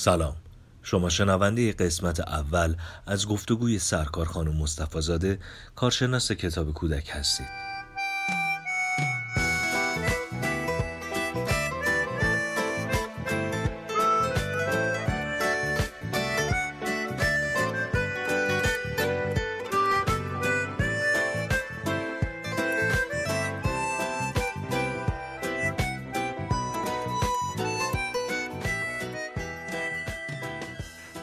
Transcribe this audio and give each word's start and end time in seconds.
سلام. 0.00 0.36
شما 0.82 1.08
شنونده 1.08 1.72
قسمت 1.72 2.20
اول 2.20 2.74
از 3.06 3.28
گفتگوی 3.28 3.78
سرکار 3.78 4.26
خانم 4.26 4.56
مصطفی 4.56 5.00
زاده 5.00 5.38
کارشناس 5.76 6.32
کتاب 6.32 6.74
کودک 6.74 7.10
هستید. 7.12 7.46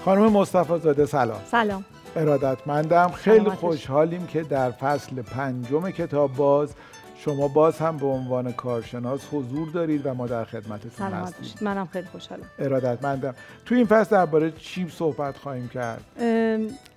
خانم 0.08 0.32
مصطفی 0.32 0.80
زاده 0.80 1.06
سلام. 1.06 1.40
سلام. 1.52 1.86
ارادتمندم. 2.16 3.08
خیلی 3.08 3.50
خوشحالیم 3.50 4.28
که 4.28 4.42
در 4.42 4.72
فصل 4.72 5.22
پنجم 5.22 5.90
کتاب 5.90 6.36
باز 6.36 6.74
شما 7.18 7.48
باز 7.48 7.78
هم 7.78 7.98
به 7.98 8.06
عنوان 8.06 8.52
کارشناس 8.52 9.22
حضور 9.32 9.70
دارید 9.72 10.06
و 10.06 10.14
ما 10.14 10.28
در 10.28 10.46
خدمتتون 10.46 11.08
هستیم. 11.08 11.68
منم 11.68 11.86
خیلی 11.94 12.08
خوشحالم. 12.08 12.44
ارادتمندم. 12.60 13.36
تو 13.66 13.76
این 13.76 13.86
فصل 13.86 14.10
درباره 14.16 14.52
چی 14.52 14.90
صحبت 14.90 15.38
خواهیم 15.38 15.70
کرد؟ 15.70 16.02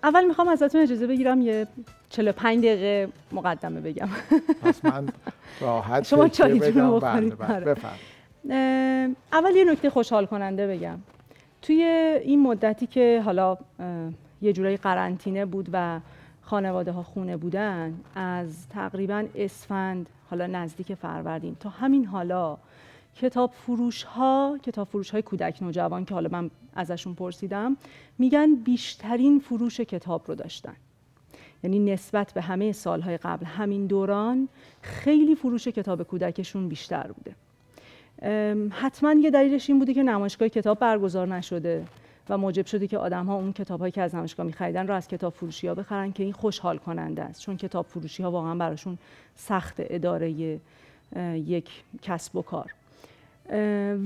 اول 0.03 0.25
می‌خوام 0.25 0.49
ازتون 0.49 0.81
اجازه 0.81 1.07
بگیرم 1.07 1.41
یه 1.41 1.67
45 2.09 2.59
دقیقه 2.65 3.13
مقدمه 3.33 3.81
بگم. 3.81 4.09
پس 4.63 4.85
من 4.85 5.09
راحت 5.61 6.03
شما 6.11 6.29
چایتون 6.29 7.01
بله، 7.01 7.31
بله، 7.31 7.77
اول 9.33 9.57
یه 9.57 9.65
نکته 9.65 9.91
خوشحال 9.91 10.27
کننده 10.27 10.67
بگم. 10.67 10.99
توی 11.63 11.83
این 12.25 12.43
مدتی 12.43 12.87
که 12.87 13.23
حالا 13.25 13.57
یه 14.43 14.53
جورایی 14.53 14.77
قرنطینه 14.77 15.47
بود 15.47 15.69
و 15.73 16.01
خانواده 16.43 16.93
ها 16.93 17.03
خونه 17.03 17.37
بودن 17.37 18.01
از 18.15 18.69
تقریبا 18.69 19.27
اسفند 19.35 20.09
حالا 20.31 20.47
نزدیک 20.47 20.95
فروردین 20.95 21.55
تا 21.55 21.69
همین 21.69 22.05
حالا 22.05 22.59
کتاب 23.17 23.53
فروش 23.53 24.03
ها 24.03 24.59
کتاب 24.63 24.89
فروش 24.89 25.11
های 25.11 25.23
کودک 25.23 25.63
نوجوان 25.63 26.05
که 26.05 26.15
حالا 26.15 26.29
من 26.33 26.51
ازشون 26.75 27.15
پرسیدم 27.15 27.77
میگن 28.19 28.55
بیشترین 28.55 29.39
فروش 29.39 29.81
کتاب 29.81 30.23
رو 30.29 30.35
داشتن. 30.35 30.77
یعنی 31.65 31.79
نسبت 31.79 32.33
به 32.33 32.43
همه 32.43 32.73
سالهای 32.73 33.17
قبل 33.17 33.47
همین 33.47 33.87
دوران 33.87 34.49
خیلی 34.83 35.35
فروش 35.35 35.69
کتاب 35.69 36.03
کودکشون 36.03 36.69
بیشتر 36.69 37.13
بوده. 37.13 37.35
حتما 38.71 39.13
یه 39.13 39.31
دلیلش 39.31 39.71
این 39.71 39.79
بوده 39.79 39.95
که 39.95 40.03
نمایشگاه 40.03 40.49
کتاب 40.49 40.79
برگزار 40.79 41.29
نشده 41.29 41.85
و 42.29 42.39
موجب 42.39 42.67
شده 42.67 42.87
که 42.87 42.99
آدم 42.99 43.27
ها 43.27 43.35
اون 43.35 43.53
کتاب 43.53 43.81
هایی 43.81 43.93
که 43.93 44.03
از 44.03 44.15
نمایشگاه 44.15 44.47
میخریدن 44.47 44.87
رو 44.87 44.95
از 44.95 45.09
کتاب 45.09 45.33
فروشی 45.33 45.67
ها 45.67 45.75
بخرن 45.75 46.13
که 46.13 46.23
این 46.23 46.33
خوشحال 46.33 46.79
کننده 46.79 47.23
است. 47.23 47.41
چون 47.41 47.57
کتاب 47.57 47.87
فروشی 47.87 48.23
ها 48.23 48.31
واقعا 48.31 48.55
براشون 48.55 48.99
سخت 49.35 49.75
اداره 49.79 50.31
یک 51.35 51.71
کسب 52.03 52.37
و 52.37 52.43
کار. 52.43 52.75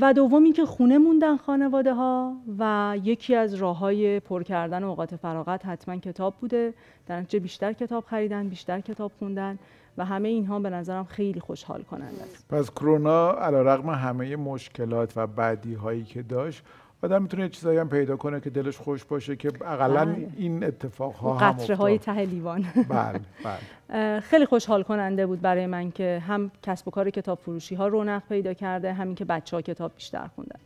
و 0.00 0.12
دوم 0.16 0.52
که 0.52 0.64
خونه 0.64 0.98
موندن 0.98 1.36
خانواده 1.36 1.94
ها 1.94 2.36
و 2.58 2.96
یکی 3.02 3.34
از 3.34 3.54
راه 3.54 3.78
های 3.78 4.20
پر 4.20 4.42
کردن 4.42 4.84
اوقات 4.84 5.16
فراغت 5.16 5.66
حتما 5.66 5.96
کتاب 5.96 6.34
بوده. 6.40 6.74
در 7.06 7.20
بیشتر 7.20 7.72
کتاب 7.72 8.04
خریدن 8.04 8.48
بیشتر 8.48 8.80
کتاب 8.80 9.12
خوندن. 9.18 9.58
و 9.98 10.05
همه 10.05 10.28
اینها 10.28 10.59
به 10.59 10.70
نظرم 10.70 11.05
خیلی 11.05 11.41
خوشحال 11.41 11.83
کننده 11.83 12.23
است. 12.23 12.48
پس 12.48 12.70
کرونا 12.70 13.31
علیرغم 13.33 13.91
همه 13.91 14.37
مشکلات 14.37 15.12
و 15.17 15.27
بدی 15.27 15.75
هایی 15.75 16.05
که 16.05 16.23
داشت 16.23 16.62
آدم 17.05 17.23
می‌تونه 17.23 17.48
چیزایی 17.48 17.78
هم 17.78 17.89
پیدا 17.89 18.17
کنه 18.17 18.41
که 18.41 18.50
دلش 18.50 18.77
خوش 18.77 19.05
باشه 19.05 19.37
که 19.37 19.48
اقلا 19.48 20.05
بله. 20.05 20.28
این 20.37 20.65
اتفاق 20.65 21.15
ها 21.15 21.34
هم 21.34 21.53
قطره 21.53 21.77
های 21.77 21.98
ته 21.98 22.25
لیوان. 22.25 22.65
بله 22.89 23.20
بله. 23.45 24.20
خیلی 24.20 24.47
خوشحال 24.47 24.83
کننده 24.83 25.27
بود 25.27 25.41
برای 25.41 25.66
من 25.66 25.91
که 25.91 26.22
هم 26.27 26.50
کسب 26.62 26.88
و 26.88 26.91
کار 26.91 27.10
کتاب 27.10 27.38
فروشی 27.38 27.75
ها 27.75 27.88
رونق 27.88 28.22
پیدا 28.28 28.54
کرده 28.54 28.93
همین 28.93 29.15
که 29.15 29.25
بچه 29.25 29.56
ها 29.56 29.62
کتاب 29.62 29.93
بیشتر 29.94 30.28
خوندن. 30.34 30.59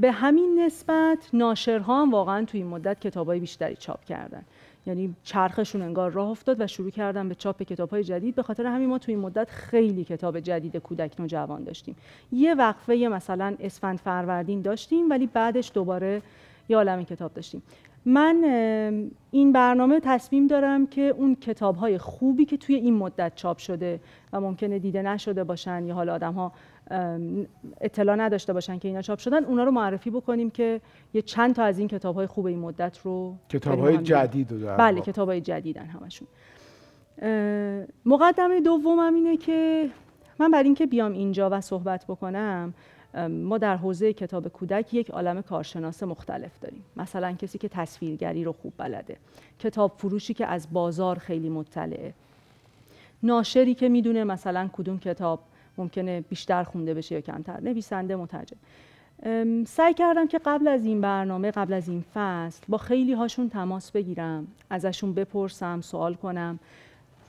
به 0.00 0.12
همین 0.12 0.60
نسبت 0.60 1.18
ناشرها 1.32 2.02
هم 2.02 2.10
واقعا 2.10 2.44
توی 2.44 2.60
این 2.60 2.70
مدت 2.70 3.00
کتاب 3.00 3.26
های 3.26 3.40
بیشتری 3.40 3.76
چاپ 3.76 4.04
کردن. 4.04 4.42
یعنی 4.86 5.14
چرخشون 5.22 5.82
انگار 5.82 6.10
راه 6.10 6.28
افتاد 6.28 6.60
و 6.60 6.66
شروع 6.66 6.90
کردن 6.90 7.28
به 7.28 7.34
چاپ 7.34 7.62
کتاب 7.62 7.90
های 7.90 8.04
جدید. 8.04 8.34
به 8.34 8.42
خاطر 8.42 8.66
همین 8.66 8.88
ما 8.88 8.98
توی 8.98 9.14
این 9.14 9.22
مدت 9.22 9.50
خیلی 9.50 10.04
کتاب 10.04 10.40
جدید 10.40 10.76
کودک 10.76 11.20
نوجوان 11.20 11.64
داشتیم. 11.64 11.96
یه 12.32 12.54
وقفه 12.54 12.92
مثلا 13.12 13.56
اسفند 13.60 13.98
فروردین 13.98 14.62
داشتیم 14.62 15.10
ولی 15.10 15.26
بعدش 15.26 15.70
دوباره 15.74 16.22
یه 16.68 16.76
عالم 16.76 17.04
کتاب 17.04 17.34
داشتیم. 17.34 17.62
من 18.04 18.44
این 19.30 19.52
برنامه 19.52 20.00
تصمیم 20.00 20.46
دارم 20.46 20.86
که 20.86 21.02
اون 21.02 21.34
کتاب 21.34 21.76
های 21.76 21.98
خوبی 21.98 22.44
که 22.44 22.56
توی 22.56 22.74
این 22.74 22.94
مدت 22.94 23.32
چاپ 23.34 23.58
شده 23.58 24.00
و 24.32 24.40
ممکنه 24.40 24.78
دیده 24.78 25.02
نشده 25.02 25.44
باشن 25.44 25.86
یا 25.86 25.94
حالا 25.94 26.14
آدم 26.14 26.32
ها 26.34 26.52
اطلاع 27.80 28.16
نداشته 28.16 28.52
باشن 28.52 28.78
که 28.78 28.88
اینا 28.88 29.02
چاپ 29.02 29.18
شدن 29.18 29.44
اونا 29.44 29.64
رو 29.64 29.70
معرفی 29.70 30.10
بکنیم 30.10 30.50
که 30.50 30.80
یه 31.14 31.22
چند 31.22 31.54
تا 31.54 31.64
از 31.64 31.78
این 31.78 31.88
کتاب 31.88 32.14
های 32.14 32.26
خوب 32.26 32.46
این 32.46 32.58
مدت 32.58 32.98
رو 32.98 33.34
کتاب 33.48 33.78
های 33.78 33.98
جدید 33.98 34.52
رو 34.52 34.76
بله 34.76 35.00
کتاب 35.00 35.28
های 35.28 35.40
جدیدن 35.40 35.86
همشون. 35.86 36.28
مقدمه 38.04 38.60
دومم 38.60 39.14
اینه 39.14 39.36
که 39.36 39.90
من 40.38 40.50
برای 40.50 40.64
اینکه 40.64 40.86
بیام 40.86 41.12
اینجا 41.12 41.50
و 41.52 41.60
صحبت 41.60 42.04
بکنم 42.06 42.74
ما 43.28 43.58
در 43.58 43.76
حوزه 43.76 44.12
کتاب 44.12 44.48
کودک 44.48 44.94
یک 44.94 45.10
عالم 45.10 45.42
کارشناس 45.42 46.02
مختلف 46.02 46.58
داریم. 46.60 46.84
مثلا 46.96 47.32
کسی 47.32 47.58
که 47.58 47.68
تصویرگری 47.68 48.44
رو 48.44 48.52
خوب 48.52 48.72
بلده. 48.78 49.16
کتاب 49.58 49.92
فروشی 49.96 50.34
که 50.34 50.46
از 50.46 50.68
بازار 50.72 51.18
خیلی 51.18 51.48
مطلعه. 51.48 52.14
ناشری 53.22 53.74
که 53.74 53.88
می‌دونه 53.88 54.24
مثلا 54.24 54.68
کدوم 54.72 54.98
کتاب 54.98 55.40
ممکنه 55.80 56.20
بیشتر 56.20 56.62
خونده 56.62 56.94
بشه 56.94 57.14
یا 57.14 57.20
کمتر. 57.20 57.60
نویسنده 57.60 58.16
مترجم. 58.16 58.56
سعی 59.64 59.94
کردم 59.94 60.26
که 60.26 60.40
قبل 60.44 60.68
از 60.68 60.84
این 60.84 61.00
برنامه 61.00 61.50
قبل 61.50 61.72
از 61.72 61.88
این 61.88 62.04
فصل 62.14 62.64
با 62.68 62.78
خیلی 62.78 63.12
هاشون 63.12 63.48
تماس 63.48 63.90
بگیرم 63.90 64.46
ازشون 64.70 65.14
بپرسم 65.14 65.80
سوال 65.80 66.14
کنم. 66.14 66.58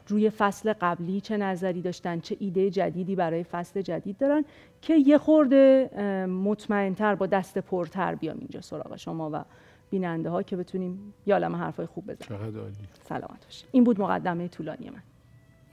روی 0.08 0.30
فصل 0.30 0.74
قبلی 0.82 1.22
چه 1.22 1.38
نظری 1.38 1.82
داشتن 1.82 2.20
چه 2.20 2.38
ایده 2.40 2.70
جدیدی 2.70 3.16
برای 3.16 3.44
فصل 3.44 3.82
جدید 3.82 4.18
دارن 4.18 4.46
که 4.82 4.96
یه 4.96 5.18
خورده 5.18 5.90
مطمئنتر 6.28 7.16
با 7.16 7.26
دست 7.26 7.58
پرتر 7.58 8.16
بیام 8.16 8.38
اینجا 8.40 8.62
سراغ 8.62 8.96
شما 8.96 9.30
و 9.34 9.44
بیننده 9.90 10.30
ها 10.30 10.44
که 10.44 10.56
بتونیم 10.56 11.14
یالم 11.26 11.56
حرفای 11.56 11.86
خوب 11.86 12.04
بزنیم. 12.12 12.40
سلامت 13.10 13.46
باشید 13.46 13.70
این 13.72 13.84
بود 13.84 14.02
مقدمه 14.02 14.48
طولانی 14.48 14.90
من. 14.90 15.02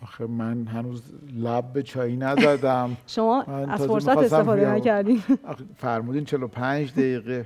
آخه 0.03 0.27
من 0.27 0.67
هنوز 0.67 1.03
لب 1.37 1.73
به 1.73 1.83
چایی 1.83 2.17
نزدم. 2.17 2.97
شما 3.07 3.43
از 3.43 3.87
فرصت 3.87 4.17
استفاده 4.19 4.75
نکردین. 4.75 5.23
فرمودین 5.83 6.25
45 6.25 6.93
دقیقه. 6.93 7.45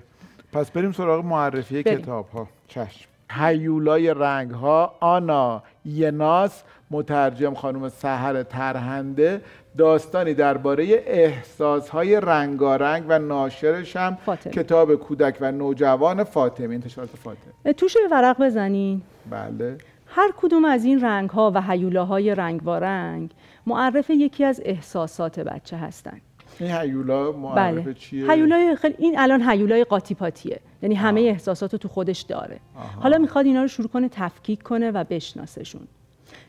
پس 0.52 0.70
بریم 0.70 0.92
سراغ 0.92 1.24
معرفی 1.24 1.82
کتاب 1.82 2.28
ها 2.28 2.48
چشم. 2.68 3.08
هیولای 3.30 4.14
رنگ 4.14 4.50
ها 4.50 4.94
آنا 5.00 5.62
یناس 5.84 6.62
مترجم 6.90 7.54
خانم 7.54 7.88
سهر 7.88 8.42
ترهنده. 8.42 9.40
داستانی 9.78 10.34
درباره 10.34 10.84
احساس 11.06 11.88
های 11.88 12.20
رنگارنگ 12.20 13.04
و 13.08 13.18
ناشرش 13.18 13.96
هم 13.96 14.18
کتاب 14.52 14.94
کودک 14.94 15.38
و 15.40 15.52
نوجوان 15.52 16.24
فاطمه. 16.24 16.74
انتشارات 16.74 17.10
فاطمه. 17.10 17.72
توش 17.72 17.96
ورق 18.10 18.42
بزنین. 18.42 19.02
بله. 19.30 19.78
هر 20.14 20.32
کدوم 20.36 20.64
از 20.64 20.84
این 20.84 21.00
رنگ 21.00 21.30
ها 21.30 21.52
و 21.54 21.62
هیولاهای 21.62 22.34
رنگ 22.34 22.60
رنگ 22.64 23.30
معرف 23.66 24.10
یکی 24.10 24.44
از 24.44 24.60
احساسات 24.64 25.40
بچه 25.40 25.76
هستند. 25.76 26.20
این 26.60 26.70
هیولا 26.70 27.32
معرف 27.32 27.56
بله. 27.56 27.94
چیه؟ 27.94 28.32
هیولای 28.32 28.76
خیلی 28.76 28.94
این 28.98 29.18
الان 29.18 29.50
هیولای 29.50 29.84
قاطی 29.84 30.14
پاتیه 30.14 30.60
یعنی 30.82 30.94
همه 30.94 31.20
احساسات 31.20 31.72
رو 31.72 31.78
تو 31.78 31.88
خودش 31.88 32.20
داره. 32.20 32.60
حالا 33.00 33.18
می‌خواد 33.18 33.46
اینا 33.46 33.62
رو 33.62 33.68
شروع 33.68 33.88
کنه 33.88 34.08
تفکیک 34.08 34.62
کنه 34.62 34.90
و 34.90 35.04
بشناسشون. 35.04 35.82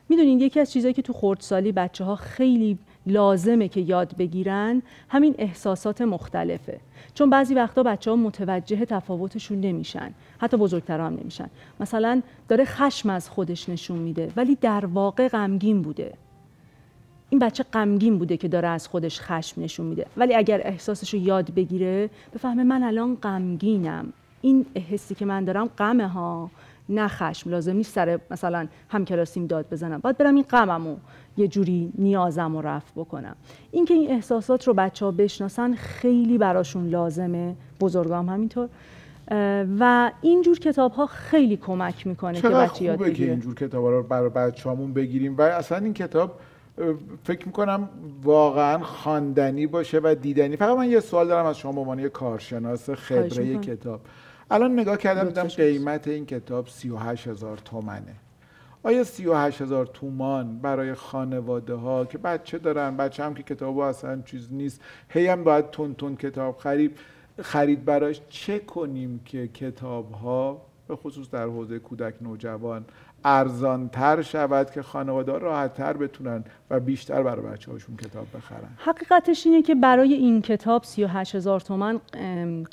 می‌دونین 0.09 0.39
یکی 0.39 0.59
از 0.59 0.71
چیزهایی 0.71 0.93
که 0.93 1.01
تو 1.01 1.13
خردسالی 1.13 1.71
بچه 1.71 2.03
ها 2.03 2.15
خیلی 2.15 2.77
لازمه 3.07 3.67
که 3.67 3.81
یاد 3.81 4.17
بگیرن 4.17 4.81
همین 5.09 5.35
احساسات 5.37 6.01
مختلفه. 6.01 6.79
چون 7.13 7.29
بعضی 7.29 7.53
وقتا 7.53 7.83
بچه 7.83 8.11
ها 8.11 8.17
متوجه 8.17 8.85
تفاوتشون 8.85 9.61
نمیشن. 9.61 10.13
حتی 10.39 10.57
بزرگتر 10.57 10.99
هم 10.99 11.13
نمیشن. 11.13 11.49
مثلا 11.79 12.21
داره 12.47 12.65
خشم 12.65 13.09
از 13.09 13.29
خودش 13.29 13.69
نشون 13.69 13.97
میده 13.97 14.31
ولی 14.35 14.57
در 14.61 14.85
واقع 14.85 15.27
غمگین 15.27 15.81
بوده. 15.81 16.13
این 17.29 17.39
بچه 17.39 17.63
غمگین 17.63 18.17
بوده 18.17 18.37
که 18.37 18.47
داره 18.47 18.67
از 18.67 18.87
خودش 18.87 19.21
خشم 19.21 19.61
نشون 19.61 19.85
میده. 19.85 20.05
ولی 20.17 20.35
اگر 20.35 20.61
احساسش 20.63 21.13
رو 21.13 21.19
یاد 21.19 21.53
بگیره 21.53 22.09
بفهمه 22.33 22.63
من 22.63 22.83
الان 22.83 23.15
غمگینم. 23.15 24.13
این 24.41 24.65
حسی 24.91 25.15
که 25.15 25.25
من 25.25 25.43
دارم 25.43 25.67
غمه 25.67 26.07
ها. 26.07 26.49
نه 26.89 27.07
خشم 27.07 27.49
لازم 27.49 27.75
نیست 27.75 27.93
سر 27.93 28.19
مثلا 28.31 28.67
هم 28.89 29.05
کلاسیم 29.05 29.47
داد 29.47 29.65
بزنم. 29.71 29.99
باید 29.99 30.17
برم 30.17 30.35
این 30.35 30.43
غممو 30.43 30.95
یه 31.37 31.47
جوری 31.47 31.93
نیازم 31.97 32.55
رو 32.55 32.67
رفع 32.67 32.91
بکنم. 32.95 33.35
اینکه 33.71 33.93
این 33.93 34.11
احساسات 34.11 34.67
رو 34.67 34.73
بچه 34.73 35.05
ها 35.05 35.11
بشناسن 35.11 35.73
خیلی 35.73 36.37
براشون 36.37 36.89
لازمه. 36.89 37.55
بزرگام 37.81 38.29
همینطور. 38.29 38.69
و 39.79 40.11
اینجور 40.21 40.59
کتاب 40.59 40.91
ها 40.91 41.05
خیلی 41.05 41.57
کمک 41.57 42.07
می‌کنه 42.07 42.41
که 42.41 42.49
بچه 42.49 42.83
یاد 42.83 42.99
بگیره 42.99 43.13
که 43.13 43.31
اینجور 43.31 43.55
کتاب 43.55 43.83
ها 43.83 43.89
رو 43.89 44.03
برای 44.03 44.29
بچه‌مون 44.29 44.93
بگیریم. 44.93 45.37
و 45.37 45.41
اصلا 45.41 45.77
این 45.77 45.93
کتاب 45.93 46.39
فکر 47.23 47.45
می‌کنم 47.45 47.89
واقعا 48.23 48.79
خواندنی 48.79 49.67
باشه 49.67 49.99
و 50.03 50.15
دیدنی. 50.21 50.55
فقط 50.55 50.77
من 50.77 50.89
یه 50.89 50.99
سوال 50.99 51.27
دارم 51.27 51.45
از 51.45 51.57
شما 51.57 51.71
به 51.71 51.79
عنوان 51.79 52.09
کارشناس 52.09 52.89
خبره 52.89 53.57
کتاب. 53.57 53.99
الان 54.53 54.79
نگاه 54.79 54.97
کردم 54.97 55.23
دیدم 55.23 55.47
قیمت 55.47 56.07
این 56.07 56.25
کتاب 56.25 56.67
38 56.67 57.27
هزار 57.27 57.57
تومنه. 57.57 58.15
آیا 58.83 59.03
38 59.03 59.61
هزار 59.61 59.85
تومان 59.85 60.59
برای 60.59 60.93
خانواده 60.93 61.73
ها 61.73 62.05
که 62.05 62.17
بچه 62.17 62.57
دارن 62.57 62.97
بچه 62.97 63.23
هم 63.23 63.33
که 63.33 63.43
کتاب 63.43 63.79
اصلا 63.79 64.21
چیز 64.25 64.53
نیست 64.53 64.81
هی 65.09 65.27
هم 65.27 65.43
باید 65.43 65.69
تون 65.71 65.95
تون 65.95 66.15
کتاب 66.15 66.57
خرید 66.57 66.97
خرید 67.41 67.85
براش 67.85 68.21
چه 68.29 68.59
کنیم 68.59 69.21
که 69.25 69.47
کتاب 69.47 70.11
ها 70.11 70.61
به 70.87 70.95
خصوص 70.95 71.29
در 71.29 71.45
حوزه 71.45 71.79
کودک 71.79 72.13
نوجوان 72.21 72.85
ارزانتر 73.25 74.21
شود 74.21 74.71
که 74.71 74.81
خانواده 74.81 75.37
راحتتر 75.37 75.93
بتونن 75.93 76.43
و 76.69 76.79
بیشتر 76.79 77.23
برای 77.23 77.45
بچه 77.45 77.71
هاشون 77.71 77.95
کتاب 77.95 78.27
بخرن 78.35 78.69
حقیقتش 78.77 79.45
اینه 79.47 79.61
که 79.61 79.75
برای 79.75 80.13
این 80.13 80.41
کتاب 80.41 80.83
38 80.83 81.35
هزار 81.35 81.59
تومن 81.59 81.99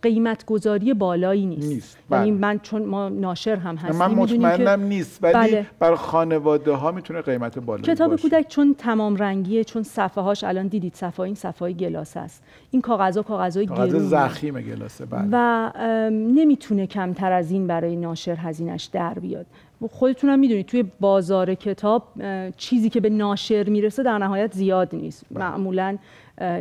قیمت 0.03 0.45
گذاری 0.47 0.95
بالایی 0.95 1.47
نیست, 1.47 1.69
نیست. 1.69 1.99
یعنی 2.11 2.31
بله. 2.31 2.41
من 2.41 2.59
چون 2.59 2.85
ما 2.85 3.09
ناشر 3.09 3.57
هم 3.57 3.77
هستیم 3.77 3.97
من 3.97 4.15
مطمئنم 4.15 4.83
نیست 4.83 5.25
ولی 5.25 5.35
بله. 5.35 5.67
برای 5.79 5.97
خانواده 5.97 6.73
ها 6.73 6.93
می‌تونه 6.93 7.23
قیمت 7.23 7.59
بالایی 7.59 7.95
کتاب 7.95 8.17
کودک 8.17 8.49
چون 8.49 8.75
تمام 8.79 9.17
رنگیه 9.17 9.65
چون 9.65 9.83
صفحه 9.83 10.25
هاش 10.25 10.45
الان 10.45 10.67
دیدید 10.67 10.95
صفحه 10.95 11.21
این 11.21 11.35
صفحه 11.35 11.73
گلاس 11.73 12.17
است 12.17 12.43
این 12.71 12.83
کاغذها 12.83 13.23
کاغذهای 13.23 13.67
کاغذ 13.67 13.97
زخیم 13.97 14.61
گلاسه 14.61 15.07
بله. 15.07 15.29
و 15.33 15.71
نمی‌تونه 16.11 16.87
کمتر 16.87 17.33
از 17.33 17.51
این 17.51 17.67
برای 17.67 17.97
ناشر 17.97 18.37
هزینش 18.37 18.85
در 18.85 19.15
بیاد 19.15 19.47
خودتون 19.89 20.31
هم 20.31 20.39
می‌دونید 20.39 20.67
توی 20.67 20.85
بازار 21.01 21.55
کتاب 21.55 22.09
چیزی 22.57 22.91
که 22.91 23.01
به 23.01 23.11
ناشر 23.11 23.69
می‌رسه 23.69 24.03
در 24.03 24.19
نهایت 24.19 24.55
زیاد 24.55 24.95
نیست. 24.95 25.25
بله. 25.31 25.45
معمولا 25.45 25.99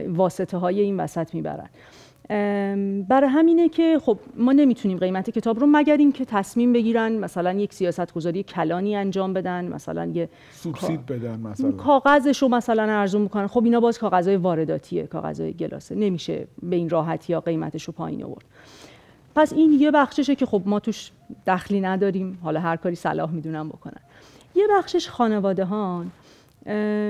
واسطه 0.07 0.57
های 0.57 0.80
این 0.80 1.00
وسط 1.00 1.36
می‌برن. 1.36 1.69
برای 3.10 3.30
همینه 3.30 3.69
که 3.69 4.00
خب 4.01 4.18
ما 4.36 4.51
نمی‌تونیم 4.51 4.98
قیمت 4.98 5.30
کتاب 5.30 5.60
رو 5.60 5.68
مگر 5.71 5.98
اینکه 5.98 6.25
تصمیم 6.25 6.74
بگیرن 6.74 7.12
مثلا 7.12 7.54
یک 7.54 7.74
سیاست 7.74 8.13
گذاری 8.13 8.44
کلانی 8.44 8.95
انجام 8.95 9.33
بدن 9.33 9.66
مثلا 9.66 10.06
یه 10.06 10.30
سوبسید 10.51 11.06
بدن 11.06 11.39
مثلا. 11.39 11.71
کاغذش 11.71 12.42
رو 12.42 12.48
مثلا 12.48 12.83
ارزون 12.83 13.21
می‌کنن 13.21 13.48
خب 13.48 13.63
اینا 13.63 13.80
باز 13.80 14.00
کاغذهای 14.00 14.36
وارداتیه 14.36 15.07
کاغذهای 15.07 15.54
گلاسه. 15.54 15.95
نمیشه 15.95 16.48
به 16.63 16.75
این 16.75 16.89
راحتی 16.89 17.33
یا 17.33 17.42
قیمتش 17.42 17.83
رو 17.83 17.94
پایین 17.94 18.24
آورد. 18.24 18.45
پس 19.36 19.54
این 19.54 19.72
یه 19.72 19.92
بخششه 19.92 20.36
که 20.36 20.46
خب 20.46 20.62
ما 20.66 20.80
توش 20.80 21.12
دخلی 21.48 21.81
نداریم. 21.81 22.40
حالا 22.44 22.60
هر 22.60 22.76
کاری 22.76 22.96
صلاح 22.96 23.31
می‌دونم 23.31 23.70
بکنن. 23.70 24.02
یه 24.56 24.68
بخشش 24.78 25.10
خانواده 25.10 25.66
هان 25.66 26.12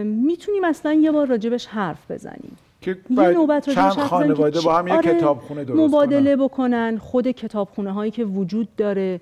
می‌تونیم 0.04 0.64
اصلا 0.64 0.94
یه 0.94 1.12
بار 1.12 1.28
راجبش 1.28 1.66
حرف 1.66 2.12
بزنیم. 2.12 2.58
که 2.82 2.98
یه 3.10 3.28
نوبت 3.30 3.70
چند 3.70 3.92
خانواده 3.92 4.62
با 4.62 4.78
هم 4.78 4.88
یه 4.88 4.94
آره 4.94 5.16
کتابخونه 5.16 5.64
درست 5.64 5.80
مبادله 5.80 6.36
بکنن 6.36 6.98
خود 6.98 7.28
کتابخونه 7.28 7.92
هایی 7.92 8.12
که 8.12 8.26
وجود 8.26 8.68
داره. 8.78 9.22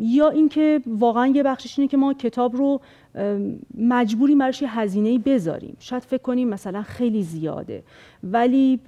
یا 0.00 0.28
اینکه 0.28 0.80
واقعا 0.86 1.26
یه 1.26 1.42
بخشش 1.42 1.78
اینه 1.78 1.90
که 1.90 1.96
ما 1.96 2.14
کتاب 2.14 2.56
رو 2.56 2.80
مجبوری 3.78 4.34
براش 4.34 4.62
یه 4.62 4.78
هزینه 4.78 5.18
بذاریم. 5.18 5.76
شاید 5.80 6.02
فکر 6.02 6.22
کنیم 6.22 6.48
مثلا 6.48 6.82
خیلی 6.82 7.22
زیاده. 7.22 7.82
ولی 8.24 8.80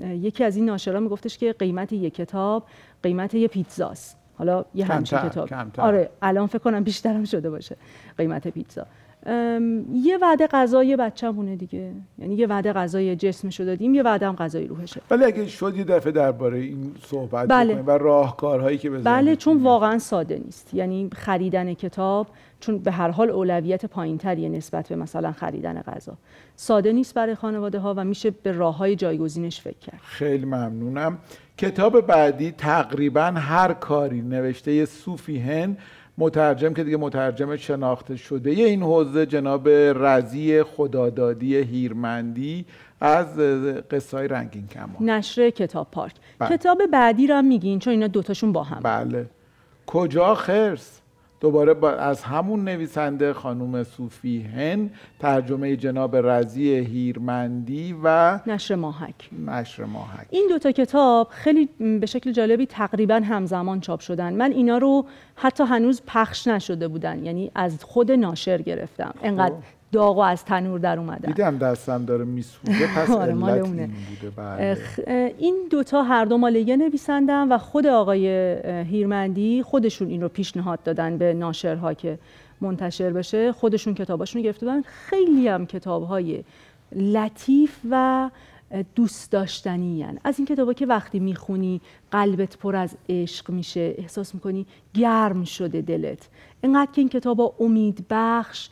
یکی 0.00 0.44
از 0.44 0.56
این 0.56 0.64
ناشرا 0.64 1.00
میگفتش 1.00 1.38
که 1.38 1.52
قیمت 1.52 1.92
یک 1.92 2.14
کتاب 2.14 2.64
قیمت 3.02 3.34
یه 3.34 3.48
پیتزاست 3.48 4.16
حالا 4.38 4.64
یه 4.74 4.84
همچین 4.84 5.18
کتاب. 5.18 5.50
آره 5.78 6.10
الان 6.22 6.46
فکر 6.46 6.58
کنم 6.58 6.84
بیشترم 6.84 7.24
شده 7.24 7.50
باشه. 7.50 7.76
قیمت 8.18 8.48
پیتزا. 8.48 8.86
یه 9.92 10.18
وعده 10.22 10.46
غذای 10.46 10.96
بچه‌مونه 10.96 11.56
دیگه. 11.56 11.92
یعنی 12.18 12.34
یه 12.34 12.46
وعده 12.46 12.72
غذای 12.72 13.16
جسمشو 13.16 13.64
دادیم 13.64 13.94
یه 13.94 14.02
وعده 14.02 14.28
هم 14.28 14.36
غذای 14.36 14.66
روحشه. 14.66 15.00
ولی 15.10 15.24
اگه 15.24 15.46
شد 15.46 15.76
یه 15.76 15.84
دفعه 15.84 16.12
درباره 16.12 16.58
این 16.58 16.92
صحبت 17.02 17.48
بله. 17.48 17.82
و 17.82 17.90
راهکارهایی 17.90 18.78
که 18.78 18.90
بزنید 18.90 19.04
بله 19.04 19.36
چون 19.36 19.62
واقعا 19.62 19.98
ساده 19.98 20.38
نیست. 20.44 20.74
یعنی 20.74 21.10
خریدن 21.14 21.74
کتاب 21.74 22.26
چون 22.60 22.78
به 22.78 22.90
هر 22.90 23.10
حال 23.10 23.30
اولویت 23.30 23.86
پایینتریه 23.86 24.48
نسبت 24.48 24.88
به 24.88 24.96
مثلا 24.96 25.32
خریدن 25.32 25.82
غذا. 25.82 26.16
ساده 26.56 26.92
نیست 26.92 27.14
برای 27.14 27.34
خانواده 27.34 27.78
ها 27.78 27.94
و 27.96 28.04
میشه 28.04 28.30
به 28.30 28.52
راه 28.52 28.76
های 28.76 28.96
جایگزینش 28.96 29.60
فکر 29.60 29.78
کرد. 29.78 30.00
خیلی 30.02 30.44
ممنونم. 30.44 31.18
کتاب 31.56 32.00
بعدی 32.00 32.50
تقریبا 32.50 33.22
هر 33.22 33.72
کاری 33.72 34.22
نوشته 34.22 34.84
صوفی 34.84 35.38
هن. 35.38 35.76
مترجم 36.18 36.74
که 36.74 36.84
دیگه 36.84 36.96
مترجم 36.96 37.56
شناخته 37.56 38.16
شده 38.16 38.54
یه 38.54 38.66
این 38.66 38.82
حوزه 38.82 39.26
جناب 39.26 39.68
رزی 39.68 40.62
خدادادی 40.62 41.56
هیرمندی 41.56 42.66
از 43.00 43.38
قصه 43.90 44.16
های 44.16 44.28
رنگین 44.28 44.66
کمان. 44.66 45.10
نشر 45.10 45.50
کتاب 45.50 45.88
پارک. 45.90 46.14
بله. 46.38 46.56
کتاب 46.56 46.86
بعدی 46.92 47.26
هم 47.26 47.44
میگین 47.44 47.78
چون 47.78 47.90
اینا 47.90 48.06
دوتاشون 48.06 48.52
با 48.52 48.62
هم. 48.62 48.80
بله. 48.82 49.26
کجا 49.86 50.34
خرس؟ 50.34 51.00
دوباره 51.40 51.74
با 51.74 51.90
از 51.90 52.22
همون 52.22 52.64
نویسنده 52.64 53.32
خانم 53.32 53.84
صوفی 53.84 54.42
هن 54.42 54.90
ترجمه 55.18 55.76
جناب 55.76 56.16
رزی 56.16 56.74
هیرمندی 56.74 57.96
و 58.04 58.40
نشر 58.46 58.74
ماهک. 58.74 59.14
نشر 59.46 59.84
ماهک. 59.84 60.26
این 60.30 60.46
دوتا 60.48 60.72
کتاب 60.72 61.28
خیلی 61.30 61.68
به 62.00 62.06
شکل 62.06 62.32
جالبی 62.32 62.66
تقریبا 62.66 63.20
همزمان 63.24 63.80
چاپ 63.80 64.00
شدن. 64.00 64.34
من 64.34 64.52
اینا 64.52 64.78
رو 64.78 65.06
حتی 65.34 65.64
هنوز 65.64 66.02
پخش 66.06 66.46
نشده 66.46 66.88
بودن 66.88 67.24
یعنی 67.24 67.50
از 67.54 67.84
خود 67.84 68.12
ناشر 68.12 68.62
گرفتم. 68.62 69.14
انقدر 69.22 69.54
خب. 69.54 69.79
داغ 69.92 70.16
و 70.16 70.20
از 70.20 70.44
تنور 70.44 70.78
در 70.78 70.98
اومدن 70.98 71.32
دیدم 71.32 71.58
دستم 71.58 72.04
داره 72.04 72.24
میسوزه 72.24 72.86
پس 72.96 73.10
آره 73.22 73.34
مال 73.34 73.58
اونه. 73.58 73.82
این 73.82 73.92
بوده 74.08 74.30
بله. 74.36 75.34
این 75.38 75.56
دوتا 75.70 76.02
هر 76.02 76.24
دو 76.24 76.38
مال 76.38 76.56
یه 76.56 76.76
نویسندن 76.76 77.52
و 77.52 77.58
خود 77.58 77.86
آقای 77.86 78.26
هیرمندی 78.84 79.62
خودشون 79.62 80.08
این 80.08 80.22
رو 80.22 80.28
پیشنهاد 80.28 80.82
دادن 80.82 81.18
به 81.18 81.34
ناشرها 81.34 81.94
که 81.94 82.18
منتشر 82.60 83.10
بشه 83.10 83.52
خودشون 83.52 83.94
کتاباشون 83.94 84.42
رو 84.42 84.44
گرفته 84.44 84.66
بودن 84.66 84.82
خیلی 84.82 85.48
هم 85.48 85.66
کتابهای 85.66 86.44
لطیف 86.92 87.78
و 87.90 88.30
دوست 88.94 89.32
داشتنی 89.32 90.02
هن. 90.02 90.18
از 90.24 90.38
این 90.38 90.46
کتابا 90.46 90.72
که 90.72 90.86
وقتی 90.86 91.18
می‌خونی 91.18 91.80
قلبت 92.10 92.56
پر 92.56 92.76
از 92.76 92.96
عشق 93.08 93.50
میشه 93.50 93.94
احساس 93.98 94.34
می‌کنی 94.34 94.66
گرم 94.94 95.44
شده 95.44 95.80
دلت 95.80 96.28
اینقدر 96.62 96.92
که 96.92 97.00
این 97.00 97.08
کتابا 97.08 97.54
امید 97.60 98.06
بخش 98.10 98.68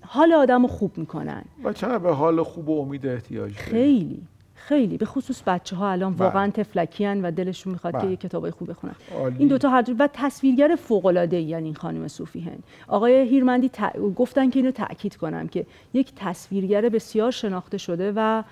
حال 0.00 0.32
آدم 0.32 0.62
رو 0.62 0.68
خوب 0.68 0.98
می‌کنن. 0.98 1.44
و 1.64 1.98
به 1.98 2.14
حال 2.14 2.42
خوب 2.42 2.68
و 2.68 2.80
امید 2.80 3.06
احتیاج 3.06 3.52
خیلی 3.52 4.22
خیلی. 4.54 4.98
به 4.98 5.06
خصوص 5.06 5.42
بچه 5.46 5.76
ها 5.76 5.90
الان 5.90 6.14
بله. 6.14 6.24
واقعا 6.24 6.50
تفلکیان 6.50 7.22
و 7.24 7.30
دلشون 7.30 7.72
می‌خواد 7.72 7.92
که 7.92 7.98
بله. 7.98 8.10
یه 8.10 8.16
کتاب 8.16 8.50
خوب 8.50 8.70
بخونن. 8.70 8.94
این 9.38 9.48
دوتا 9.48 9.70
هر 9.70 9.84
و 9.98 10.08
تصویرگر 10.12 10.76
فوق 10.78 11.06
العاده 11.06 11.40
یعنی 11.40 11.64
این 11.64 11.74
خانم 11.74 12.08
صوفی 12.08 12.40
هن. 12.40 12.58
آقای 12.88 13.12
هیرمندی 13.12 13.70
گفتن 14.16 14.50
که 14.50 14.58
اینو 14.58 14.70
تاکید 14.70 15.16
کنم 15.16 15.48
که 15.48 15.66
یک 15.92 16.12
تصویرگر 16.16 16.88
بسیار 16.88 17.30
شناخته 17.30 17.78
شده 17.78 18.12
و 18.16 18.42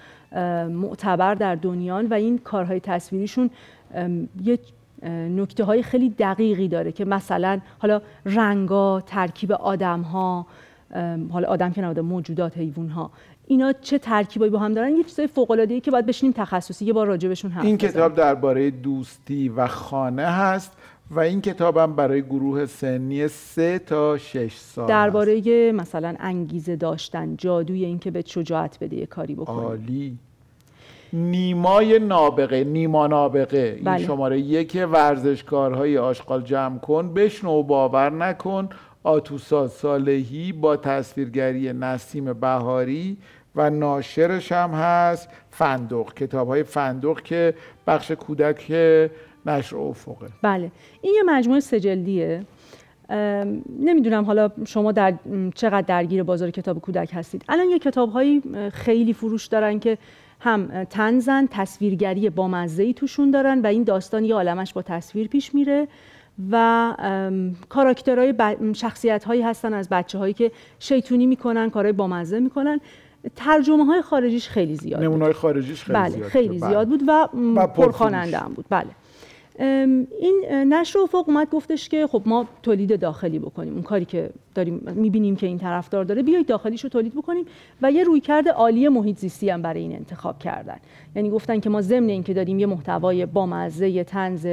معتبر 0.69 1.35
در 1.35 1.55
دنیان 1.55 2.07
و 2.07 2.15
این 2.15 2.39
کارهای 2.39 2.81
تصویریشون 2.81 3.51
یه 4.45 4.59
نکته 5.37 5.65
های 5.65 5.83
خیلی 5.83 6.11
دقیقی 6.11 6.69
داره 6.69 6.93
که 6.93 7.05
مثلا 7.05 7.61
حالا 7.79 8.01
رنگا 8.27 9.01
ترکیب 9.01 9.53
آدم 9.53 10.01
ها 10.01 10.47
حالا 11.31 11.49
آدم 11.49 11.73
که 11.73 11.83
نبوده 11.83 12.01
موجودات 12.01 12.59
حیوان 12.59 12.89
ها 12.89 13.11
اینا 13.47 13.73
چه 13.73 13.99
ترکیبایی 13.99 14.51
با 14.51 14.59
هم 14.59 14.73
دارن؟ 14.75 14.97
یه 14.97 15.05
چیزای 15.05 15.27
فوق 15.27 15.51
العاده 15.51 15.75
ای 15.75 15.81
که 15.81 15.91
باید 15.91 16.07
بشینیم 16.07 16.35
تخصصی 16.37 16.85
یه 16.85 16.93
بار 16.93 17.07
راجبشون 17.07 17.51
حرف 17.51 17.65
این 17.65 17.79
کتاب 17.79 18.15
درباره 18.15 18.71
دوستی 18.71 19.49
و 19.49 19.67
خانه 19.67 20.27
هست 20.27 20.73
و 21.11 21.21
این 21.21 21.41
کتاب 21.41 21.77
هم 21.77 21.97
برای 21.97 22.23
گروه 22.23 22.67
سنی 22.67 23.29
سه 23.29 23.79
تا 23.79 24.19
شش 24.19 24.57
سال 24.57 24.89
درباره 24.89 25.73
مثلا 25.73 26.15
انگیزه 26.21 26.77
داشتن 26.77 27.37
جادوی 27.37 27.85
اینکه 27.85 28.11
به 28.11 28.23
شجاعت 28.27 28.79
بده 28.81 28.97
یه 28.97 29.07
کاری 29.07 29.35
بکنی 29.35 29.65
عالی. 29.65 30.19
نیمای 31.13 31.99
نابغه 31.99 32.65
نیما 32.65 33.07
نابغه. 33.07 33.73
این 33.77 33.85
بله. 33.85 34.05
شماره 34.05 34.41
یک 34.41 34.87
ورزشکارهای 34.93 35.99
آشغال 35.99 36.43
جمع 36.43 36.79
کن 36.79 37.15
بشنو 37.15 37.51
و 37.51 37.63
باور 37.63 38.11
نکن. 38.11 38.69
آتوسا 39.07 39.69
صالحی 39.69 40.53
با 40.53 40.77
تصویرگری 40.77 41.73
نسیم 41.73 42.33
بهاری 42.33 43.17
و 43.57 43.71
ناشرش 43.71 44.53
هم 44.53 44.71
هست 44.71 45.29
فندق. 45.51 46.15
کتاب 46.15 46.49
های 46.49 46.63
فندق 46.63 47.21
که 47.23 47.55
بخش 47.87 48.11
کودک 48.11 48.73
نشر 49.47 49.77
افقه. 49.77 50.27
بله. 50.43 50.71
این 51.01 51.15
یه 51.15 51.23
مجموعه 51.27 51.61
سجلدیه. 51.61 52.45
نمی‌دونم 53.81 54.25
حالا 54.25 54.51
شما 54.67 54.93
در 54.93 55.15
چقدر 55.55 55.87
درگیر 55.87 56.23
بازار 56.23 56.51
کتاب 56.51 56.79
کودک 56.81 57.11
هستید. 57.13 57.45
الان 57.49 57.71
یه 57.71 57.79
کتاب 57.79 58.11
هایی 58.11 58.43
خیلی 58.73 59.13
فروش 59.13 59.47
دارن 59.47 59.79
که 59.79 59.99
هم 60.41 60.85
تنزن 60.85 61.47
تصویرگری 61.51 62.31
با 62.31 62.49
مزه 62.49 62.93
توشون 62.93 63.31
دارن 63.31 63.61
و 63.61 63.67
این 63.67 63.85
داستان 63.85 64.25
یه 64.25 64.35
عالمش 64.35 64.73
با 64.73 64.83
تصویر 64.83 65.29
پیش 65.29 65.55
میره. 65.55 65.89
و 66.51 66.95
کاراکترهای 67.69 68.33
ب... 68.33 68.73
شخصیت 68.73 69.25
هایی 69.25 69.43
هستن 69.43 69.75
از 69.75 69.89
بچه 69.89 70.19
هایی 70.19 70.35
که 70.35 70.53
شیطونی 70.79 71.27
می‌کنن 71.27 71.71
کارهای 71.71 71.93
بامزه 71.93 72.41
می‌کنن. 72.41 72.81
ترجمه 73.37 73.85
های 73.85 74.03
خارجیش 74.03 74.49
خیلی 74.49 74.77
زیاد 74.77 75.03
نمونه 75.03 75.25
های 75.25 75.33
خارجیش 75.33 75.85
خیلی 75.85 75.99
بله 75.99 76.11
زیاد 76.11 76.29
خیلی 76.29 76.59
بله. 76.59 76.69
زیاد 76.69 76.89
بود 76.89 77.03
و, 77.07 77.29
و 77.57 77.67
پرخواننده 77.67 78.39
هم 78.39 78.53
بود. 78.53 78.65
بله. 78.71 78.87
این 80.21 80.45
نشر 80.53 80.99
افق 80.99 81.29
اومد 81.29 81.51
گفتش 81.51 81.89
که 81.89 82.07
خب 82.07 82.23
ما 82.27 82.47
تولید 82.63 83.01
داخلی 83.01 83.39
بکنیم. 83.39 83.73
اون 83.73 83.83
کاری 83.83 84.05
که 84.05 84.31
داریم 84.55 84.93
می‌بینیم 84.95 85.37
که 85.37 85.47
این 85.47 85.59
طرفدار 85.59 86.05
داره 86.05 86.23
بیایید 86.23 86.47
داخلیش 86.47 86.85
رو 86.85 86.91
تولید 86.91 87.15
بکنیم 87.15 87.45
و 87.83 87.93
یه 87.93 88.05
رویکرد 88.05 88.49
عالی 88.49 88.89
محیط 88.89 89.19
زیستی 89.19 89.51
هم 89.51 89.63
برای 89.63 89.81
این 89.81 89.93
انتخاب 89.93 90.39
کردن. 90.39 90.77
یعنی 91.17 91.31
گفتن 91.31 91.61
که 91.61 91.71
ما 91.71 91.81
ضمن 91.81 92.09
اینکه 92.09 92.35
داریم 92.35 92.59
یه 92.59 92.67
محتوای 92.67 93.27
بامزه 93.27 93.89
یه 93.89 94.05
طنز 94.05 94.47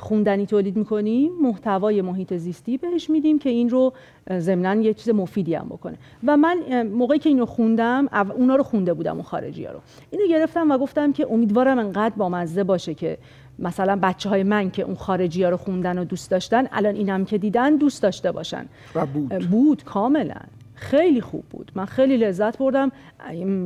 خوندنی 0.00 0.46
تولید 0.46 0.76
می‌کنیم 0.76 1.32
محتوای 1.42 2.02
محیط 2.02 2.34
زیستی 2.34 2.76
بهش 2.78 3.10
میدیم 3.10 3.38
که 3.38 3.50
این 3.50 3.70
رو 3.70 3.92
ضمنا 4.38 4.74
یه 4.74 4.94
چیز 4.94 5.14
مفیدی 5.14 5.54
هم 5.54 5.66
بکنه. 5.66 5.96
و 6.24 6.36
من 6.36 6.82
موقعی 6.82 7.18
که 7.18 7.28
اینو 7.28 7.46
خوندم 7.46 8.08
اونا 8.36 8.56
رو 8.56 8.62
خونده 8.62 8.94
بودم 8.94 9.14
اون 9.14 9.22
خارجی 9.22 9.64
ها 9.64 9.72
رو. 9.72 9.80
اینو 10.10 10.26
گرفتم 10.28 10.70
و 10.70 10.78
گفتم 10.78 11.12
که 11.12 11.26
امیدوارم 11.30 11.78
انقدر 11.78 12.14
بامزه 12.16 12.64
باشه 12.64 12.94
که 12.94 13.18
مثلا 13.58 13.98
بچه 14.02 14.28
های 14.28 14.42
من 14.42 14.70
که 14.70 14.82
اون 14.82 14.94
خارجی 14.94 15.42
ها 15.42 15.50
رو 15.50 15.56
خوندن 15.56 15.98
و 15.98 16.04
دوست 16.04 16.30
داشتن 16.30 16.68
الان 16.72 16.94
اینم 16.94 17.24
که 17.24 17.38
دیدن 17.38 17.76
دوست 17.76 18.02
داشته 18.02 18.32
باشن. 18.32 18.66
و 18.94 19.06
بود. 19.06 19.48
بود 19.50 19.84
کاملا. 19.84 20.40
خیلی 20.74 21.20
خوب 21.20 21.44
بود. 21.50 21.72
من 21.74 21.84
خیلی 21.84 22.16
لذت 22.16 22.58
بردم. 22.58 22.92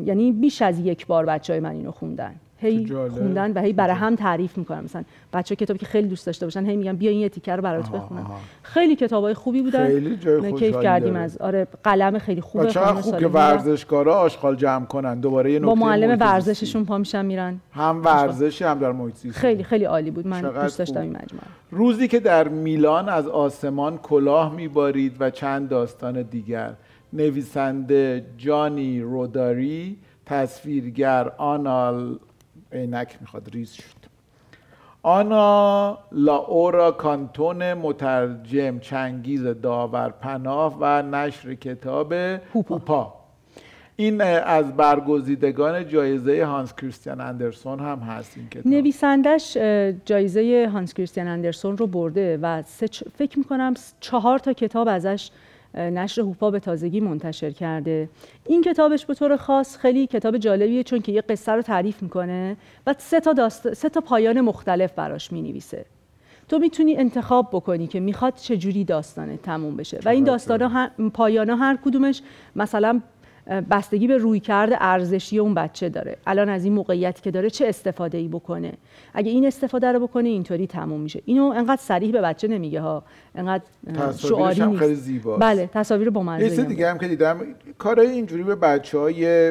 یعنی 0.05 0.33
بیش 0.33 0.63
از 0.63 0.79
یک 0.79 1.07
بار 1.07 1.27
بچه 1.27 1.53
های 1.53 1.61
من 1.61 1.71
اینو 1.71 1.91
خوندن. 1.91 2.35
هی 2.61 2.87
خوندن 3.11 3.53
و 3.53 3.61
هی 3.61 3.73
برای 3.73 3.95
هم 3.95 4.17
تعریف 4.17 4.59
می‌کنم. 4.59 4.85
مثلا 4.85 5.05
بچه 5.33 5.57
کتابی 5.57 5.79
که 5.79 5.87
خیلی 5.87 6.09
دوست 6.09 6.27
داشته 6.27 6.47
باشن 6.47 6.67
هی 6.67 6.77
میگن 6.77 6.97
بیا 6.97 7.11
این 7.11 7.29
تیکر 7.29 7.57
رو 7.57 7.63
برات 7.63 7.89
بخونم. 7.91 8.27
خیلی 8.63 8.97
کتابای 8.97 9.35
خوبی 9.35 9.63
بودن. 9.63 9.87
خیلی 9.87 10.17
جای 10.17 10.53
کیف 10.53 10.81
کردیم 10.81 11.17
از. 11.17 11.39
آره 11.39 11.67
قلم 11.85 12.19
خیلی 12.19 12.41
خوبه 12.41 12.67
چقدر 12.67 13.01
خوب 13.01 13.19
که 13.19 13.29
ورزشکارا 13.29 14.15
آشغال 14.15 14.57
جمع 14.57 14.85
کنن. 14.85 15.21
دوباره 15.21 15.53
یه 15.53 15.61
با 15.61 15.75
معلم 15.75 16.21
ورزششون 16.21 16.85
پا 16.85 16.99
میشن 16.99 17.25
میرن. 17.25 17.61
هم 17.73 18.03
ورزشی 18.05 18.65
هم 18.65 18.79
در 18.79 18.93
محیط 18.93 19.31
خیلی 19.31 19.65
خیلی 19.65 19.85
عالی 19.85 20.11
بود. 20.11 20.27
من 20.27 20.41
دوست 20.41 20.79
داشتم 20.79 21.01
این 21.01 21.11
مجموعه 21.11 21.47
روزی 21.71 22.09
که 22.09 22.21
در 22.21 22.49
میلان 22.49 23.09
از 23.09 23.29
آسمان 23.29 23.99
کلاه 23.99 24.55
میبارید 24.55 25.17
و 25.21 25.31
چند 25.31 25.69
داستان 25.69 26.23
دیگر. 26.23 26.75
نویسنده 27.13 28.25
جانی 28.37 29.01
روداری 29.01 29.97
تصویرگر 30.27 31.33
آنال 31.39 32.19
عینک 32.73 33.17
می‌خواد 33.21 33.49
ریز 33.53 33.73
شد. 33.73 34.11
آنا 35.03 35.99
لاورا 36.13 36.93
کانتون 36.93 37.75
مترجم 37.75 38.79
چنگیز 38.79 39.45
داور 39.45 40.09
پناه 40.11 40.77
و 40.81 41.03
نشر 41.03 41.55
کتاب 41.55 42.13
هوپا 42.55 43.15
این 43.97 44.21
از 44.23 44.77
برگزیدگان 44.77 45.89
جایزه 45.89 46.45
هانس 46.45 46.75
کریستیان 46.75 47.21
اندرسون 47.21 47.81
هم 47.81 47.99
هست 47.99 48.33
این 48.37 48.49
کتاب. 48.49 48.67
نویسندش 48.67 49.57
جایزه 50.05 50.71
هانس 50.73 50.95
کریستیان 50.95 51.29
اندرسون 51.29 51.77
رو 51.77 51.87
برده 51.87 52.39
و 52.43 52.63
فکر 53.17 53.39
می‌کنم 53.39 53.75
چهار 54.01 54.39
تا 54.39 54.53
کتاب 54.53 54.89
ازش 54.89 55.31
نشر 55.75 56.23
هوپا 56.23 56.51
به 56.51 56.61
تازگی 56.61 57.01
منتشر 57.01 57.51
کرده. 57.51 58.09
این 58.47 58.63
کتابش 58.63 59.07
به 59.07 59.15
طور 59.15 59.37
خاص 59.37 59.77
خیلی 59.77 60.07
کتاب 60.07 60.39
جالبیه 60.39 60.83
چون 60.83 61.01
که 61.01 61.13
یه 61.13 61.21
قصه 61.21 61.53
رو 61.53 61.63
تعریف 61.63 62.03
می‌کنه 62.03 62.57
و 62.87 62.95
سه 62.99 63.21
تا, 63.21 63.33
داست... 63.33 63.75
سه 63.75 63.89
تا 63.89 64.01
پایان 64.01 64.41
مختلف 64.41 64.93
براش 64.93 65.33
می‌نویسه. 65.33 65.85
تو 66.49 66.59
می‌تونی 66.59 66.97
انتخاب 66.97 67.49
بکنی 67.53 67.87
که 67.87 68.01
می‌خواد 68.01 68.35
چجوری 68.35 68.85
داستانه 68.85 69.37
تموم 69.37 69.77
بشه. 69.77 70.01
و 70.05 70.09
این 70.09 70.25
داستان 70.25 70.63
ها 70.63 70.89
پایان 71.15 71.51
ها 71.51 71.57
هر 71.57 71.79
کدومش 71.85 72.23
مثلا 72.57 73.01
بستگی 73.71 74.07
به 74.07 74.17
روی 74.17 74.41
کرده 74.41 74.77
ارزشی 74.81 75.39
اون 75.39 75.55
بچه 75.55 75.89
داره. 75.89 76.17
الان 76.27 76.49
از 76.49 76.65
این 76.65 76.73
موقعیتی 76.73 77.23
که 77.23 77.31
داره 77.31 77.51
چه 77.51 77.69
استفاده 77.69 78.19
ای 78.19 78.29
بکنه؟ 78.29 78.73
اگه 79.15 79.31
این 79.31 79.47
استفاده 79.47 79.93
رو 79.93 80.01
بکنه 80.01 80.29
اینطوری 80.29 80.67
تموم 80.67 81.01
میشه. 81.01 81.23
اینو 81.25 81.45
انقدر 81.45 81.81
صریح 81.81 82.13
به 82.13 82.21
بچه 82.21 82.49
نمیگه 82.49 82.81
ها. 82.81 83.03
انقدر 83.35 83.63
شعاری 84.19 84.67
نیست. 84.67 84.79
خیلی 84.79 84.95
زیباست. 84.95 85.43
بله 85.43 85.67
تصاویر 85.67 86.11
با 86.11 86.39
یه 86.39 86.49
دیگه 86.49 86.91
هم 86.91 86.99
که 86.99 87.09
دیدم 87.09 87.41
کارهای 87.79 88.11
اینجوری 88.11 88.43
به 88.43 88.55
بچه 88.55 88.99
های 88.99 89.49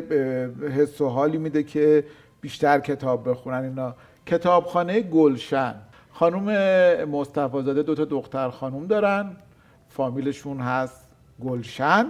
حس 0.77 1.01
و 1.01 1.07
حالی 1.07 1.37
میده 1.37 1.63
که 1.63 2.03
بیشتر 2.41 2.79
کتاب 2.79 3.29
بخونن 3.29 3.63
اینا. 3.63 3.95
کتابخانه 4.25 5.01
گلشن. 5.01 5.75
خانم 6.11 6.45
مصطفی 7.05 7.61
زاده 7.61 7.83
دو 7.83 7.95
تا 7.95 8.05
دختر 8.05 8.49
خانم 8.49 8.87
دارن. 8.87 9.31
فامیلشون 9.89 10.59
هست 10.59 11.07
گلشن 11.43 12.05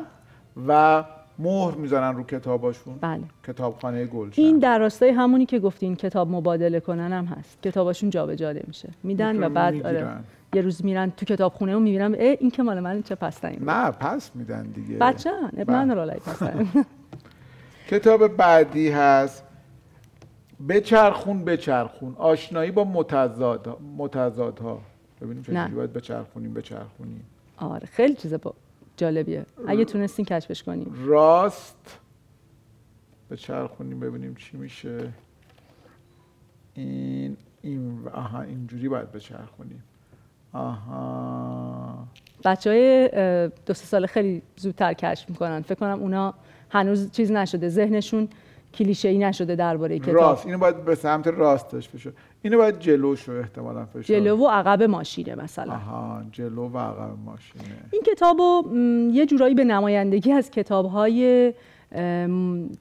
و 0.68 1.04
مهر 1.40 1.76
می‌زنن 1.76 2.16
رو 2.16 2.24
کتاباشون. 2.24 2.96
بله. 3.02 3.24
کتابخانه 3.48 4.06
گلشن. 4.06 4.42
این 4.42 4.60
در 4.60 4.80
راستای 4.80 5.10
همونی 5.10 5.46
که 5.46 5.60
گفتین 5.60 5.96
کتاب 5.96 6.32
مبادله 6.32 6.80
کنن 6.80 7.14
هم 7.14 7.26
هست. 7.26 7.64
کتاباشون 7.64 8.10
جابجا 8.10 8.54
میشه. 8.68 8.90
میدن 9.04 9.44
و 9.44 9.50
بعد 9.50 9.86
آره 9.86 10.08
یه 10.54 10.62
روز 10.62 10.86
میرن 10.86 11.12
تو 11.12 11.26
کتابخونه 11.26 11.76
و 11.76 11.80
می‌بینم 11.80 12.14
ای 12.14 12.38
این 12.40 12.52
که 12.52 12.64
مال 12.64 12.80
من 12.80 13.02
چه 13.02 13.16
پس 13.16 13.46
نه 13.46 13.92
پس 13.92 14.32
میدن 14.36 14.64
دیگه. 14.64 14.98
بچه 14.98 15.32
ابن 15.58 15.92
رالای 15.96 16.20
پس 16.20 16.44
کتاب 17.92 18.28
بعدی 18.28 18.90
هست. 18.90 19.44
بچرخون 20.70 21.46
بچرخون. 21.46 22.16
آشنایی 22.18 22.72
با 22.72 22.84
متضاد 22.84 23.78
متضادها. 23.98 24.82
ببینیم 25.22 25.44
چجوری 25.44 25.74
باید 25.74 25.94
بچرخونیم 25.94 26.54
بچرخونیم. 26.54 27.24
آره 27.58 27.88
خیلی 27.88 28.14
چیزا 28.14 28.38
با 28.38 28.54
جالبیه. 29.00 29.46
اگه 29.68 29.86
تونستین 29.86 30.26
کشفش 30.26 30.64
کنیم 30.64 30.94
راست. 31.06 32.00
به 33.30 33.38
چرخونیم 33.38 34.00
ببینیم 34.00 34.36
چی 34.36 34.58
میشه. 34.58 35.14
این 36.74 37.38
این 37.62 38.08
آها 38.08 38.42
اینجوری 38.42 38.90
باید 38.90 39.12
بچرخونیم 39.12 39.84
آها. 40.54 42.08
بچه 42.46 42.70
های 42.70 43.10
دو 43.66 43.74
سه 43.74 43.86
ساله 43.86 44.08
خیلی 44.08 44.42
زودتر 44.56 44.94
کشف 44.94 45.30
می‌کنن. 45.30 45.62
فکر 45.62 45.76
کنم 45.76 46.00
اونا 46.00 46.34
هنوز 46.70 47.12
چیز 47.12 47.32
نشده. 47.32 47.70
ذهنشون 47.70 48.30
کلیشه 48.74 49.10
ای 49.10 49.18
نشده 49.18 49.56
درباره 49.56 50.00
کتاب. 50.00 50.16
راست. 50.16 50.46
اینو 50.46 50.58
باید 50.58 50.86
به 50.86 50.96
سمت 50.96 51.28
راستش 51.28 51.90
بشه. 51.90 52.14
اینو 52.42 52.58
باید 52.58 52.80
جلو 52.80 53.16
شو 53.16 53.32
احتمالاً 53.32 53.86
فشار 53.86 54.02
جلو 54.04 54.38
و 54.38 54.48
عقب 54.48 54.84
ماشینه 54.84 55.36
مثلا. 55.36 55.74
آها 55.74 56.22
جلو 56.32 56.70
و 56.70 56.78
عقب 56.78 57.18
ماشینه. 57.26 57.64
این 57.92 58.02
کتابو 58.02 58.64
یه 59.14 59.26
جورایی 59.26 59.56
به 59.56 59.64
نمایندگی 59.64 60.32
از 60.32 60.52
کتابهای 60.52 61.54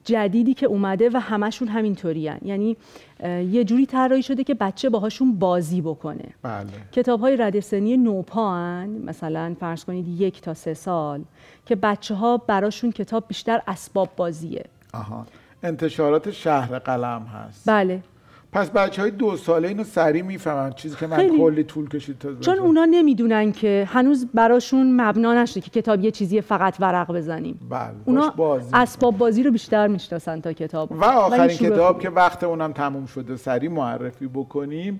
جدیدی 0.03 0.53
که 0.53 0.65
اومده 0.65 1.09
و 1.13 1.17
همشون 1.17 1.67
همینطوری 1.67 2.31
یعنی 2.41 2.77
یه 3.23 3.63
جوری 3.63 3.85
طراحی 3.85 4.23
شده 4.23 4.43
که 4.43 4.53
بچه 4.53 4.89
باهاشون 4.89 5.39
بازی 5.39 5.81
بکنه. 5.81 6.25
بله. 6.41 6.67
کتاب 6.91 7.19
های 7.19 7.37
ردسنی 7.37 7.97
نوپا 7.97 8.85
مثلا 8.85 9.55
فرض 9.59 9.85
کنید 9.85 10.07
یک 10.07 10.41
تا 10.41 10.53
سه 10.53 10.73
سال 10.73 11.21
که 11.65 11.75
بچه 11.75 12.15
ها 12.15 12.37
براشون 12.37 12.91
کتاب 12.91 13.27
بیشتر 13.27 13.61
اسباب 13.67 14.09
بازیه. 14.15 14.63
آها. 14.93 15.25
انتشارات 15.63 16.31
شهر 16.31 16.79
قلم 16.79 17.21
هست. 17.21 17.69
بله. 17.69 18.03
پس 18.51 18.69
بچه 18.69 19.01
های 19.01 19.11
دو 19.11 19.37
ساله 19.37 19.67
اینو 19.67 19.83
سریع 19.83 20.21
می‌فهمن 20.21 20.73
چیزی 20.73 20.95
که 20.95 21.07
من 21.07 21.37
کلی 21.37 21.63
طول 21.63 21.89
کشید 21.89 22.19
تا 22.19 22.35
چون 22.35 22.59
اونا 22.59 22.85
نمی‌دونن 22.85 23.51
که 23.51 23.87
هنوز 23.91 24.27
براشون 24.33 25.01
مبنا 25.01 25.33
نشده 25.33 25.61
که 25.61 25.69
کتاب 25.69 26.03
یه 26.03 26.11
چیزی 26.11 26.41
فقط 26.41 26.75
ورق 26.79 27.11
بزنیم. 27.11 27.59
بله 27.69 27.91
اونا 28.05 28.29
بازی 28.29 28.69
اسباب 28.73 29.17
بازی 29.17 29.43
رو 29.43 29.51
بیشتر 29.51 29.87
می‌شناسن 29.87 30.41
تا 30.41 30.53
کتاب. 30.53 30.91
و 30.91 31.03
آخرین 31.03 31.57
کتاب 31.57 31.99
که 31.99 32.09
وقت 32.09 32.43
اونم 32.43 32.73
تموم 32.73 33.05
شده 33.05 33.35
سریع 33.35 33.69
معرفی 33.69 34.27
بکنیم. 34.27 34.99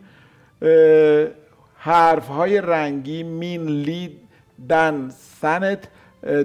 حرف 1.75 2.27
های 2.27 2.61
رنگی 2.61 3.23
مین 3.23 3.65
لید 3.65 4.11
دن 4.69 5.09
سنت 5.41 5.87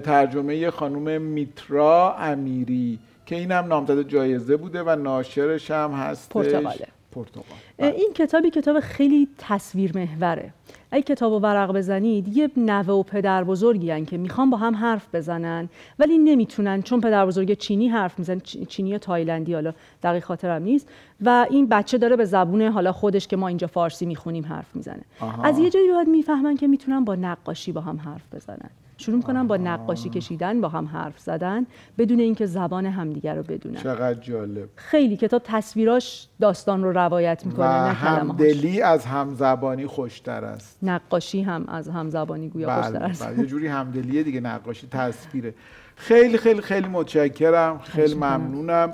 ترجمه 0.03 0.71
خانم 0.71 1.21
میترا 1.21 2.15
امیری. 2.19 2.99
که 3.25 3.35
اینم 3.35 3.65
نامزد 3.65 4.01
جایزه 4.07 4.57
بوده 4.57 4.83
و 4.83 4.95
ناشرش 4.95 5.71
هم 5.71 5.91
هستش. 5.91 6.31
پرتغاله. 6.31 6.87
پرتغال 7.11 7.43
این 7.79 8.13
کتابی 8.15 8.49
کتاب 8.49 8.79
خیلی 8.79 9.27
تصویر 9.37 9.91
محوره 9.95 10.53
اگه 10.91 11.03
کتاب 11.03 11.33
و 11.33 11.39
ورق 11.39 11.71
بزنید 11.71 12.37
یه 12.37 12.49
نوه 12.57 12.93
و 12.93 13.03
پدر 13.03 13.43
بزرگی 13.43 13.91
هن 13.91 14.05
که 14.05 14.17
می‌خوان 14.17 14.49
با 14.49 14.57
هم 14.57 14.75
حرف 14.75 15.15
بزنن 15.15 15.69
ولی 15.99 16.17
نمی‌تونن 16.17 16.81
چون 16.81 17.01
پدر 17.01 17.25
بزرگ 17.25 17.53
چینی 17.53 17.87
حرف 17.87 18.19
میزن 18.19 18.39
چینی 18.39 18.89
یا 18.89 18.97
تایلندی 18.97 19.53
حالا 19.53 19.73
دقیق 20.03 20.23
خاطرم 20.23 20.63
نیست. 20.63 20.89
و 21.21 21.45
این 21.49 21.67
بچه 21.67 21.97
داره 21.97 22.15
به 22.15 22.25
زبون 22.25 22.61
حالا 22.61 22.91
خودش 22.91 23.27
که 23.27 23.37
ما 23.37 23.47
اینجا 23.47 23.67
فارسی 23.67 24.05
می‌خونیم 24.05 24.45
حرف 24.45 24.75
می‌زنه. 24.75 25.03
از 25.43 25.59
یه 25.59 25.69
جایی 25.69 25.91
باید 25.91 26.07
می‌فهمن 26.07 26.57
که 26.57 26.67
می‌تونن 26.67 27.05
با 27.05 27.15
نقاشی 27.15 27.71
با 27.71 27.81
هم 27.81 27.97
حرف 27.97 28.33
بزنن. 28.35 28.69
شروع 28.97 29.21
کنن 29.21 29.47
با 29.47 29.57
نقاشی 29.57 30.09
کشیدن 30.09 30.61
با 30.61 30.69
هم 30.69 30.85
حرف 30.85 31.19
زدن 31.19 31.65
بدون 31.97 32.19
اینکه 32.19 32.45
زبان 32.45 32.85
همدیگر 32.85 33.35
رو 33.35 33.43
بدونن 33.43 33.81
چقدر 33.81 34.19
جالب. 34.19 34.69
خیلی 34.75 35.17
کتاب 35.17 35.41
تصویراش 35.45 36.27
داستان 36.41 36.83
رو 36.83 36.91
روایت 36.91 37.45
می‌کنه 37.45 37.65
و 37.65 37.87
نه 37.87 37.95
کلمه‌هاش. 37.95 38.19
همدلی 38.19 38.81
از 38.81 39.05
همزبانی 39.05 39.85
خوشتر 39.85 40.45
است. 40.45 40.77
نقاشی 40.83 41.41
هم 41.41 41.65
از 41.67 41.89
همزبانی 41.89 42.49
گویا 42.49 42.81
خوشتر 42.81 42.99
بله 42.99 43.09
است. 43.09 43.27
بله. 43.27 43.39
یه 43.39 43.45
جوری 43.45 43.67
همدلیه 43.67 44.23
دیگه 44.23 44.39
نقاشی 44.39 44.87
تصویره. 44.87 45.53
خیلی 45.95 46.37
خیلی 46.37 46.61
خیلی 46.61 46.87
متشکرم 46.87 47.79
خیلی. 47.79 48.13
ممنونم. 48.13 48.93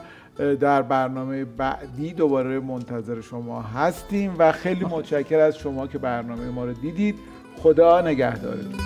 در 0.60 0.82
برنامه 0.82 1.46
بعدی 1.46 2.14
دوباره 2.14 2.60
منتظر 2.60 3.22
شما 3.22 3.62
هستیم 3.62 4.36
و 4.38 4.52
خیلی 4.52 4.86
متشکر 4.86 5.40
از 5.40 5.58
شما 5.58 5.88
که 5.88 5.98
برنامه 5.98 6.50
ما 6.50 6.66
رو 6.66 6.74
دیدید. 6.74 7.16
خدا 7.58 8.02
نگهدارتون. 8.02 8.80